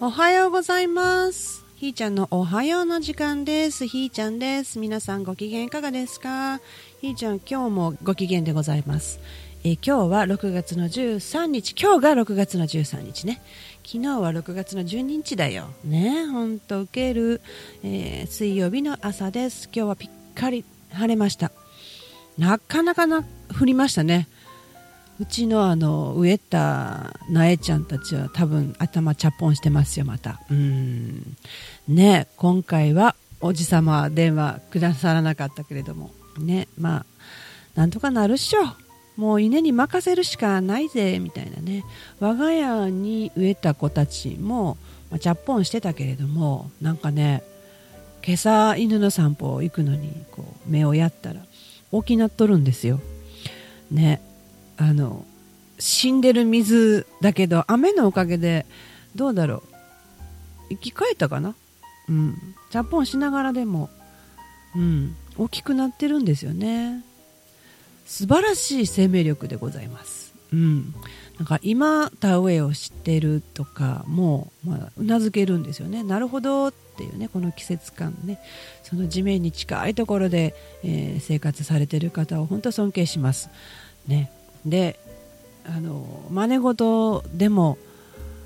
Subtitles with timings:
[0.00, 1.64] おはようございます。
[1.76, 3.86] ひーちゃんのおはようの時間です。
[3.86, 4.78] ひーちゃんです。
[4.78, 6.60] 皆さんご機嫌いかがですか？
[7.00, 9.20] ひーちゃん今日もご機嫌でございます。
[9.62, 11.74] え今日は6月の13日。
[11.80, 13.40] 今日が6月の13日ね。
[13.84, 15.68] 昨日は6月の12日だよ。
[15.84, 17.40] ねほんと受ける、
[17.82, 19.68] えー水曜日の朝です。
[19.74, 21.52] 今日はぴっかり晴れました。
[22.36, 23.24] なかなかな
[23.60, 24.28] 降りましたね。
[25.20, 30.40] うちのあの植えた苗ちゃんたちは多分頭チャポンしてますよまた。
[30.50, 31.36] うん。
[31.86, 36.10] ね今回はおじさま電話くださらなかったけれども。
[36.38, 37.06] ねまあ
[37.76, 38.60] なんとかなるっしょ。
[39.16, 41.84] もう稲に任せるしかないぜみたいなね。
[42.18, 44.76] 我が家に植えた子たちも、
[45.10, 47.44] まあ、チャポンしてたけれどもなんかね
[48.26, 51.40] 今朝犬の散歩行くのにこう目をやったら
[51.92, 52.98] 大きなっとるんですよ。
[53.92, 54.20] ね。
[54.76, 55.24] あの
[55.78, 58.66] 死んでる水だけど雨のおかげで
[59.14, 59.62] どうだろう。
[60.70, 61.54] 生き返ったかな？
[62.08, 62.36] うん。
[62.70, 63.90] ジャポンしながらでも
[64.74, 65.16] うん。
[65.36, 67.02] 大きくなってるんですよね。
[68.06, 70.32] 素晴らしい生命力でございます。
[70.52, 70.94] うん。
[71.38, 76.04] なんか今田植えをしてるとかもまあうなずけるんですよね。
[76.04, 78.38] なるほどっていうねこの季節感ね。
[78.84, 83.50] その地面に近いところで、えー生活されてる方を本当尊敬します。
[84.06, 84.30] ね。
[84.64, 84.98] で
[85.66, 87.78] あの真似事でも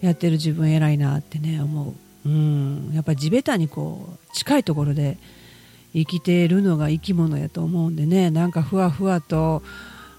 [0.00, 1.94] やってる自分偉いなってね思
[2.24, 2.28] う。
[2.28, 2.90] うん。
[2.92, 5.18] やっぱり地べたにこう近いところで
[5.92, 9.62] 生きているのが生き物やと思うんでねなんかふわふわと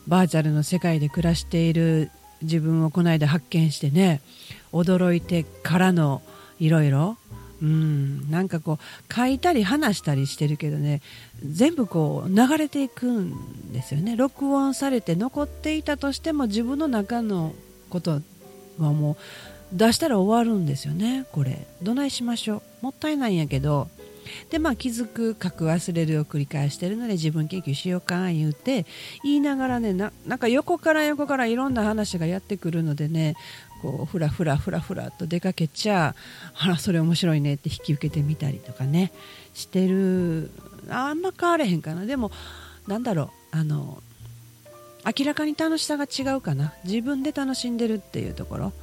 [0.08, 4.22] バーチャルの世界で暮らしている自分をこの間発見してね
[4.74, 6.22] 驚いてからの
[6.60, 7.18] いろいろ
[7.62, 8.30] うん。
[8.30, 11.02] なんかこう書いたり話したりしてるけどね
[11.46, 14.16] 全部こう流れていくんですよね。
[14.16, 17.54] 録音されて残っていたとしても自分の中の
[17.90, 18.22] こと
[18.80, 19.18] はも
[19.74, 21.26] う出したら終わるんですよね。
[21.32, 21.68] これ。
[21.82, 22.86] どないしましょう。
[22.86, 23.88] もったいないんやけど。
[24.50, 28.86] でまあ気づく書く忘れるを繰り返してるので自分研究しようか言うて
[29.24, 33.36] 言いながらねななんか横から横からいろんな話がやってくるのでね
[33.82, 36.16] こうふらふらふらふらと出かけちゃ
[36.54, 39.12] あらそれ面白いねって引き受けてみたりとかね
[39.54, 40.52] してる。
[40.90, 42.06] あんま変われへんかな。
[42.06, 42.32] でも
[42.88, 43.58] なんだろう。
[43.58, 44.02] あの
[45.06, 46.74] 明らかに楽しさが違うかな。
[46.84, 48.74] 自分で楽しんでるっていうところ、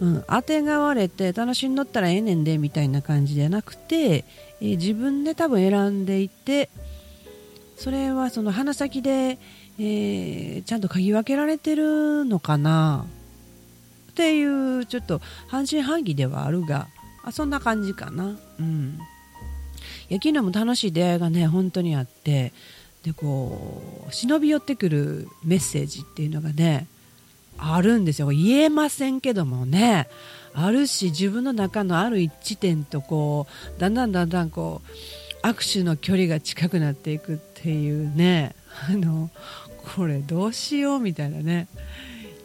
[0.00, 4.24] うん、当てがわれて楽しんどったらええねんでみたいな感じじゃなくて、
[4.60, 6.70] え自分で多分選んでいて
[7.76, 9.38] それはその鼻先で、
[9.78, 13.04] えーちゃんと嗅ぎ分けられてるのかな。
[14.12, 16.88] っていうちょっと半信半疑ではあるが
[17.24, 18.36] あそんな感じかな。
[18.58, 18.98] うん。
[20.10, 22.52] いや昨日も楽しい出会いがね本当にあって
[23.04, 26.86] でこう忍び寄ってくるメッセージっていうのがね
[27.56, 28.28] あるんですよ。
[28.28, 30.08] 言えませんけどもね
[30.52, 33.46] あるし自分の中のある一致点とこ
[33.76, 34.82] うだんだんだんだんこ
[35.42, 38.54] う握手の距離が近くなっていくっていうね
[38.88, 39.30] あの
[39.96, 41.68] これどうしようみたいなね。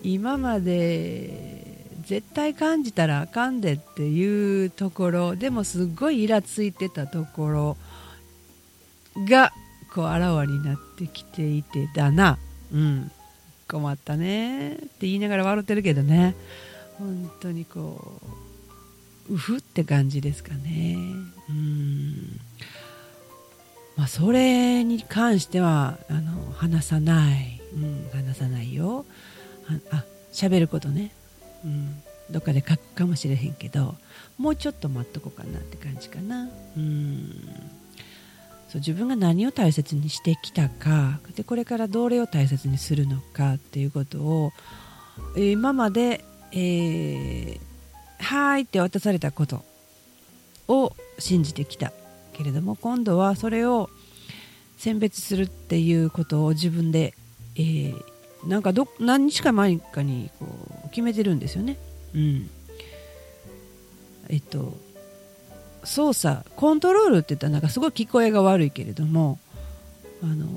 [0.04, 7.78] 今まで絶対感じたらあかんでっていうところでもすっごいイラついてたところ
[9.28, 9.52] が
[9.94, 12.38] こうあらわになってきていてだな。
[12.72, 13.12] うん。
[13.68, 14.76] 困ったね。
[14.76, 16.36] って言いながら笑ってるけどね。
[16.98, 18.22] 本当にこ
[19.30, 20.98] ううふって感じですかね。
[21.50, 22.40] うん。
[23.96, 29.06] まあそれに関してはあの話さない、うん、話さないよ。
[29.92, 31.12] あ喋ることね、
[31.66, 33.96] うん、どっかで書くかもしれへんけど
[34.38, 36.50] もうちょっと待っとこうかなって感じかな。
[36.78, 37.32] うん。
[38.70, 44.52] そう自分が何を大切にしてきたかでこれからどれを大切にするのかっていうことを
[45.38, 47.60] 今まで、えー
[48.20, 49.64] はいって渡されたこと
[50.68, 51.94] を信じてきた
[52.34, 53.90] けれども今度はそれを
[54.78, 57.14] 選別するっていうことを自分で、
[57.56, 60.46] えーなんかど何日か前かにこ
[60.86, 61.78] う決めてるんですよね。
[62.14, 62.50] うん、
[64.30, 64.78] えっと
[65.84, 69.40] 操作コントロールって言ったらなんかすごい聞こえが悪いけれども
[70.22, 70.48] あの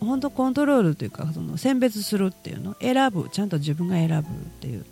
[0.00, 4.22] 本当コントロールというかその選別するっていうの選ぶちゃんと自分が選ぶっ
[4.60, 4.84] ていう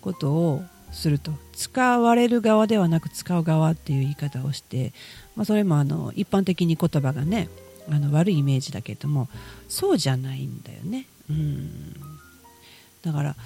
[0.00, 4.92] ことをすると使われる側ではなく使う側っていう言い方をして、
[5.36, 7.48] まあ、それもあの一般的に言葉がね
[7.90, 9.28] あの悪いイメージだけれども
[9.68, 11.06] そうじゃないんだよね。
[11.30, 11.94] うん。
[13.02, 13.36] だから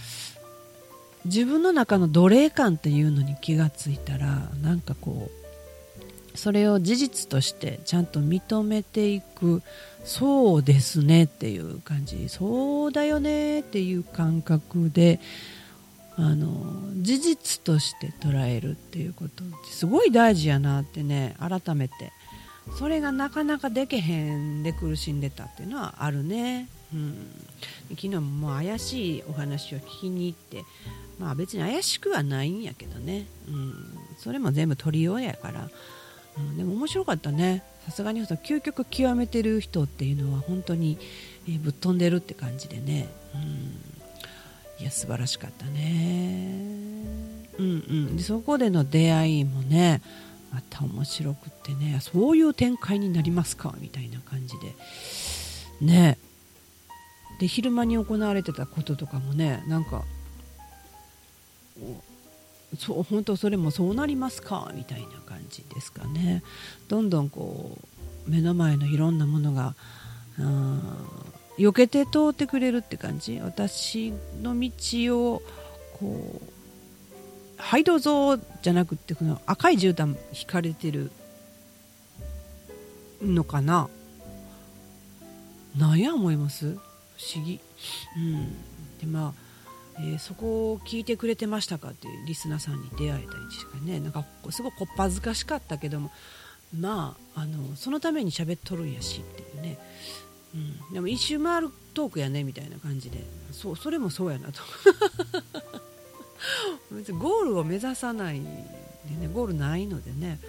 [1.24, 5.30] 自分の中の奴隷感っていうのに気がついたらなんかこ
[6.34, 9.62] うそれを事実としてちゃんと認めていく
[10.04, 12.28] そうですねっていう感じ。
[12.28, 15.20] そうだよねっていう感覚で
[16.16, 16.64] あの
[16.96, 22.12] 事実として捉えるっていうことってすごい大事やなってね改めて。
[22.78, 27.28] それがなかなかでけへんで苦しんでたっていうのはあるね、うん、
[27.90, 30.64] 昨日も怪しいお話を聞きに行って
[31.18, 33.74] まあ別に怪しくはないんやけどね、うん、
[34.18, 35.68] それも全部取りようやから、
[36.38, 37.62] うん、でも面白かったね。
[37.84, 40.98] さすがにその究極極めてる人っていうのは本当に、
[41.48, 46.92] えー、ぶっ飛んでるって感じでね、うん、いや素晴らしかったね
[47.58, 47.68] うんう
[48.12, 50.00] んでそこでの出会いもね
[50.52, 54.74] また面白くってねそういう展開になりますかみたいな感じで
[55.80, 56.18] ね
[57.42, 60.04] で昼間に行われてたこととかもねなんか
[62.78, 64.70] そう本当それもそうなりますか？
[64.76, 66.44] みたいな感じですかね。
[66.86, 67.78] どんどんこ
[68.28, 69.74] う目の前のいろんなものが
[71.58, 73.40] 避けて通ってくれるって感じ？
[73.40, 74.70] 私の道
[75.34, 75.42] を
[75.98, 76.52] こう
[77.56, 81.10] はいどうぞじゃなくてこの赤い絨毯引かれてる
[83.20, 83.88] のかな？
[85.76, 86.78] なんや思います？
[87.22, 87.60] 不思議。
[88.16, 88.52] うん。
[88.98, 89.52] でまあ
[89.98, 94.00] えー、そこを聞いてくれてましたかっていうリスナーさんに出会えたりしかね。
[94.00, 96.10] なんかすごくこっぱずかしかったけども。
[96.78, 99.78] まああのそのために喋っとるんやしっていうね、
[100.54, 100.56] う
[100.90, 103.22] ん、でも一周回るトークやねみたいな感じで。
[103.52, 104.62] そうそれもそうやなと。
[106.90, 109.28] 別にゴールを目指さないでね。
[109.32, 110.40] ゴールないのでね。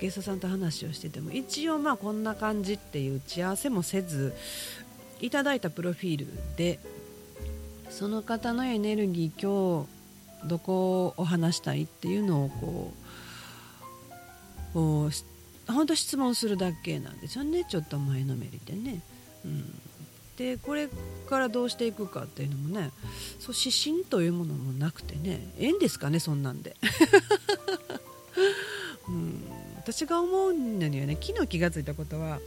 [0.00, 4.34] ゲストさんと話をしてても一応まあこんな感じっていう打ち合わせもせず。
[5.20, 6.26] いただいたプロフィール
[6.56, 6.78] で
[7.90, 9.86] その方のエネルギー今
[10.42, 12.92] 日どこを話したいっていうのをこ
[14.70, 15.10] うこう
[15.72, 19.02] 本当質問するだけなんですよねちょっと前のめりでね。
[19.44, 19.64] うん、
[20.36, 20.88] でこれ
[21.28, 22.90] からどうしていくかっていうのもね
[23.38, 26.76] そう指針というものもなくてねえんですかねそんなんで。
[29.08, 29.42] うん、
[29.76, 32.40] 私が思うのにはね昨日気が付いたことは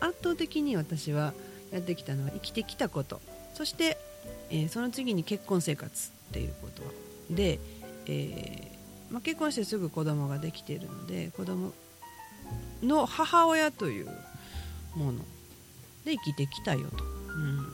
[0.00, 1.32] 圧倒的に私は
[1.70, 3.20] やってきたのは生きてきたこと。
[3.54, 3.98] そして
[4.50, 6.82] えー、その次に結婚生活っていうこと
[7.34, 7.58] で、
[8.06, 11.72] えー、まあ、結婚してすぐ子供ができているので子供
[12.82, 14.06] の母親という
[14.94, 15.18] もの
[16.04, 17.66] で生きてきたよと、うん、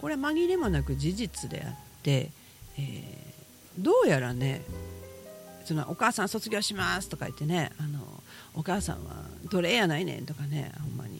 [0.00, 2.30] これは紛れもなく事実であって、
[2.78, 4.62] えー、どうやらね
[5.64, 7.98] そのお母さん卒業しますとか言ってねあの
[8.54, 11.15] お母さんは奴隷やないねんとかねほんまに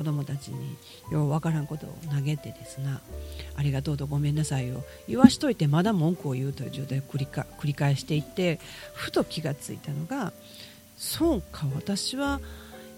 [0.00, 0.78] 子供たちに
[1.12, 3.02] ようわからんことを投げてですな
[3.54, 8.60] ありがとうとごめんなさいを言わしといてまだ文句を言うという状態を繰り繰り返していって
[8.94, 10.32] ふと気がついたのが
[10.96, 12.40] そうか私は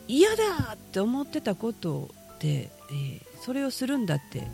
[0.06, 2.08] 嫌だって思ってたこと
[2.38, 4.46] で、えー、それをするんだって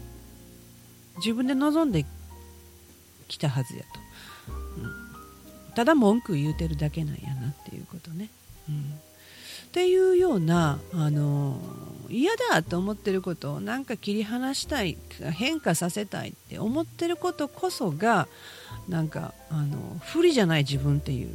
[1.19, 2.06] 自分で望んで
[3.29, 4.01] きたはずやと、
[5.69, 8.31] うん、ただ文句言うてるだけなんやなっていうことね。
[8.71, 8.99] うん。
[9.69, 11.61] っていうようなあの
[12.09, 14.97] 嫌だと思ってることをなんか切り離したい
[15.35, 18.29] 変化させたいって思ってることこそが
[18.88, 21.29] なんかあの不利じゃない自分っていう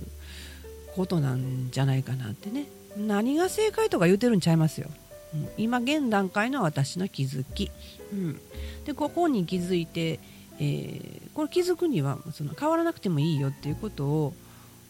[0.96, 2.66] ことなんじゃないかなってね。
[2.98, 4.88] 何が正解とか言うてるんちゃいますよ、
[5.34, 7.72] うん、今現段階の私の気づき、
[8.12, 8.40] うん、
[8.86, 10.20] でここに気づいて、
[10.60, 14.34] えー、これ気づくにはその変わらなくてもいいよっていうことを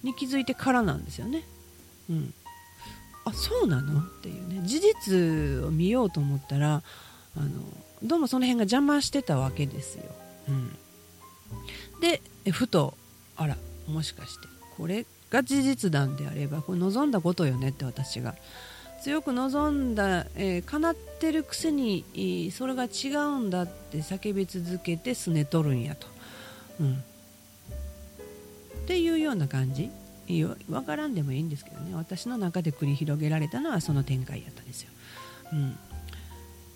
[0.04, 1.45] に気づいてからなんですよね、
[2.09, 2.33] うん、
[3.25, 4.01] あそうなの？
[4.01, 4.61] っていうね。
[4.65, 6.81] 事実を見ようと思ったら
[7.37, 7.49] あの
[8.03, 10.03] どうもその辺が邪魔してたわけですよ、
[10.49, 10.71] うん、
[12.01, 12.95] でふと
[13.37, 17.69] あらもしかしてこれが事実なんであればこれ望んだことよね？
[17.69, 18.35] って私が。
[19.01, 26.07] 強く望んだ、えー、叶ってるくせに、それが違うんだって叫び続けてすねとるんやと、
[26.80, 26.97] うん、っ
[28.87, 29.92] ていうような感じ。
[30.27, 31.95] 分からんでもいいんですけどね。
[31.95, 34.89] 私の中で繰り広げられたのはその展開やったんですよ。
[35.51, 35.77] うん、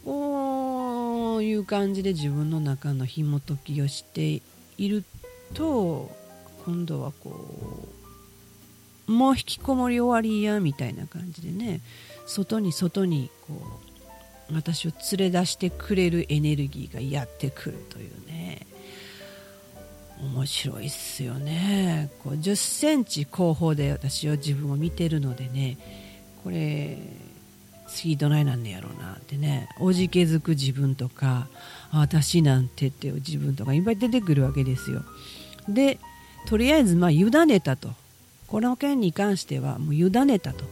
[0.06, 4.42] こういう感じで自分の中の紐解きをして
[4.78, 5.04] いる
[5.54, 6.16] と
[6.66, 7.88] 今度はこ
[9.08, 11.82] うもう引きこもり終わりやみたいな感じでね。
[12.26, 13.80] 外に外にこ
[14.50, 18.68] う私を連れ出してくれるエネルギーがやってくるというね。
[20.22, 22.10] 面白いっすよね。
[22.24, 25.78] こう10センチ後方で私は自分を見てるのでね
[26.44, 26.98] これ
[27.88, 29.70] 次どないなんねやろうなってね。
[29.80, 31.48] おじけづく自分とか
[31.92, 35.04] 私なんてっていう自分とかいっぱい出てくるわけですよ。
[35.70, 36.00] で
[36.48, 37.92] とりあえずまあ委ねたと。
[38.48, 40.66] この件に関してはもう委ねたと。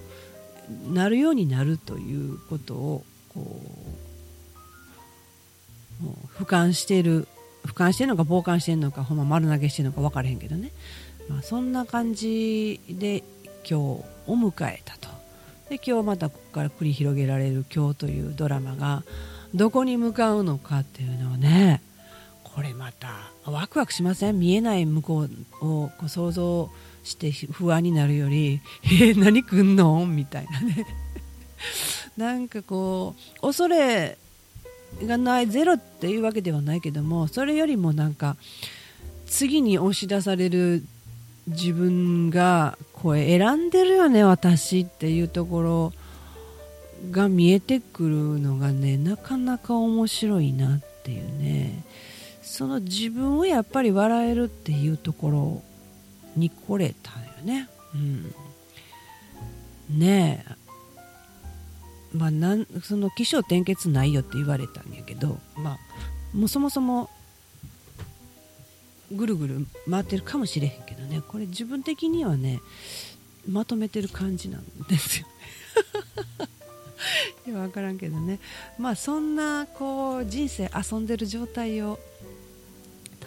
[0.91, 3.61] なるようになるということをこ
[6.01, 7.27] う俯瞰している
[7.65, 10.71] 俯瞰してるのか傍観してるのかほんま丸投げしてるのか分からへんけどね、
[11.29, 13.23] まあ、そんな感じで今
[13.67, 15.09] 日を迎えたと。
[15.69, 19.03] で今日またここから繰り広げられる今日というドラマが
[19.55, 21.81] どこに向かうのかっていうのはね
[22.43, 24.39] これまたワクワクしません？
[24.39, 26.69] 見えない向こうをこう想像
[27.03, 30.85] して不安になるより「えー、何来んの?」みたいなね。
[32.15, 34.17] なんかこう恐れ
[35.01, 38.37] がないゼロっていうわけではないけどもそれよりもなんか
[39.27, 40.83] 次に押し出される
[41.47, 45.93] 自分がこれ選んでるよね私っていうところ
[47.11, 51.83] が見えてくるのがねなかなか面白いなっていうね。
[52.45, 55.63] その自分をやっぱり笑えるっていうところ
[56.37, 57.67] に来れたよね。
[57.93, 58.33] うん、
[59.99, 60.64] ねえ。
[62.15, 65.77] まあ、なんその起承転結ないよって言われたんやけど、まあ、
[66.33, 67.09] もうそもそも
[69.11, 71.21] ぐるぐる回ってるかもしれへんけどね。
[71.27, 72.61] これ自分的にはね
[73.47, 75.27] まとめてる感じなんですよ。
[75.27, 75.33] ね
[77.47, 78.39] いや分からんけどね。
[78.79, 81.99] まあそんなこう人生遊んでる状態を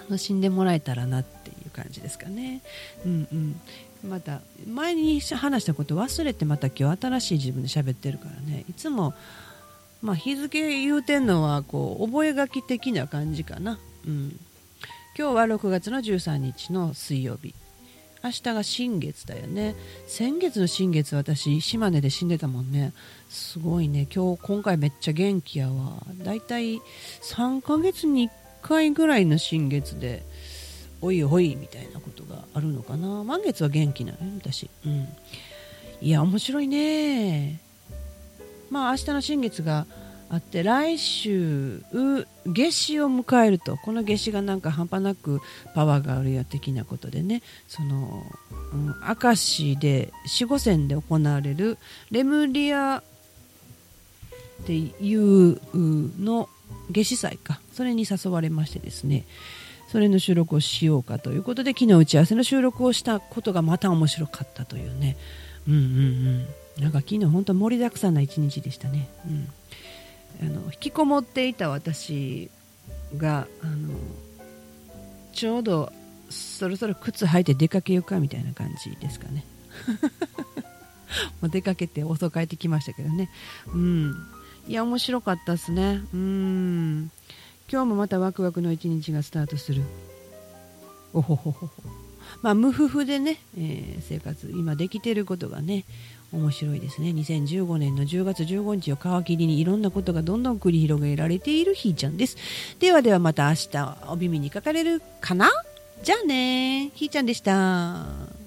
[0.09, 1.38] 楽しんでもらえたらなって
[1.79, 2.63] 感じですかね。
[3.05, 3.61] うんうん。
[4.09, 8.65] また前に話したこと忘れてまた今日新しい自分で喋ってるからね。
[8.69, 9.15] いつも、
[10.03, 14.39] まあ、日付言うてんのはこう覚書的な感じかな、うん、
[15.19, 17.55] 今日は6月の13日の水曜日。
[18.23, 19.77] 明日が新月だよね。
[20.07, 22.93] 先月の新月私島根で死んでたもんね。
[23.29, 24.09] すごいね。
[24.13, 26.03] 今日今回めっちゃ元気やわ。
[26.25, 26.81] だいたい
[27.23, 28.33] 3ヶ月に1
[28.63, 30.25] 回ぐらいの新月で
[31.01, 33.25] おいおいみたいなことがあるのかな。
[33.25, 34.69] 満月は元気なのよ私。
[34.85, 35.09] うん。
[36.01, 37.61] いや面白いね。
[38.71, 39.87] まあ明日の新月が
[40.31, 41.83] あって来週
[42.45, 45.41] 夏至を迎えるとこの夏至がなんか半端なく
[45.75, 47.43] パワーがあるよ的なことでね。
[47.67, 48.25] その、
[48.73, 51.79] うん、明石で四五線で行われる
[52.11, 52.99] レムリア
[54.63, 56.49] っていうの
[56.91, 57.61] 夏至祭か。
[57.73, 59.25] それに誘われましてですね。
[59.89, 65.17] それの収録をしようかということで昨日打ち合わせの収録をしたことがまた面白かったというね。
[65.67, 65.83] うんうんう
[66.45, 66.47] ん。
[66.81, 72.51] なんか昨日本当盛りだくさんな一日でしたね、うん、あの引きこもっていた私
[73.17, 73.95] があの
[75.33, 75.93] ちょうど
[76.31, 79.45] そろそろ靴履いて出かけようかみたいな感じですかね。
[81.41, 83.31] もう出かけて遅帰ってきましたけどね。
[83.73, 84.15] うん。
[84.67, 86.03] いや面白かったですね。
[86.13, 87.11] うん。
[87.71, 89.83] 今日もまたワクワクの一日がスタートする。
[91.13, 91.83] おほほほほ。
[92.43, 95.85] まあ無夫婦でね、えー、生活今できてることがね
[96.33, 97.11] 面白いですね。
[97.11, 102.37] 2015年の10月15日を皮切りにいろんなことがどんどん繰り広げられているひーちゃんです。
[102.79, 105.51] ではではまた明日お耳にかかれるかな？
[106.03, 108.38] じゃあねひーちゃんでした。